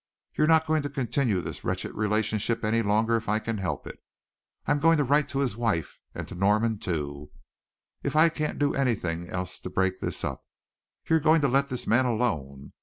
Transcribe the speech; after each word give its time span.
You're 0.33 0.47
not 0.47 0.65
going 0.65 0.81
to 0.81 0.89
continue 0.89 1.41
this 1.41 1.63
wretched 1.63 1.93
relationship 1.93 2.65
any 2.65 2.81
longer 2.81 3.17
if 3.17 3.29
I 3.29 3.37
can 3.37 3.59
help 3.59 3.85
it. 3.85 3.99
I'm 4.65 4.79
going 4.79 4.97
to 4.97 5.03
write 5.03 5.29
to 5.29 5.41
his 5.41 5.55
wife 5.55 5.99
and 6.15 6.27
to 6.27 6.33
Norman 6.33 6.79
too, 6.79 7.29
if 8.01 8.15
I 8.15 8.29
can't 8.29 8.57
do 8.57 8.73
anything 8.73 9.29
else 9.29 9.59
to 9.59 9.69
break 9.69 9.99
this 9.99 10.23
up. 10.23 10.43
You're 11.07 11.19
going 11.19 11.41
to 11.41 11.47
let 11.47 11.69
this 11.69 11.85
man 11.85 12.07
alone. 12.07 12.73